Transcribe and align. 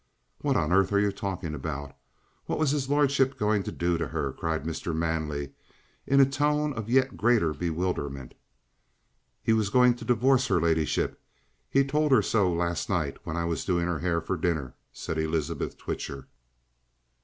"What 0.39 0.57
on 0.57 0.71
earth 0.73 0.91
are 0.93 0.99
you 0.99 1.11
talking 1.11 1.53
about? 1.53 1.95
What 2.47 2.57
was 2.57 2.71
his 2.71 2.89
lordship 2.89 3.37
going 3.37 3.61
to 3.61 3.71
do 3.71 3.99
to 3.99 4.07
her?" 4.07 4.31
cried 4.33 4.63
Mr. 4.63 4.95
Manley, 4.95 5.51
in 6.07 6.19
a 6.19 6.25
tone 6.25 6.73
of 6.73 6.89
yet 6.89 7.15
greater 7.17 7.53
bewilderment. 7.53 8.33
"He 9.43 9.53
was 9.53 9.69
going 9.69 9.93
to 9.97 10.03
divorce 10.03 10.47
her 10.47 10.59
ladyship. 10.59 11.21
He 11.69 11.85
told 11.85 12.11
her 12.11 12.23
so 12.23 12.51
last 12.51 12.89
night 12.89 13.19
when 13.27 13.37
I 13.37 13.45
was 13.45 13.63
doing 13.63 13.85
her 13.85 13.99
hair 13.99 14.21
for 14.21 14.37
dinner," 14.37 14.73
said 14.91 15.19
Elizabeth 15.19 15.77
Twitcher. 15.77 16.27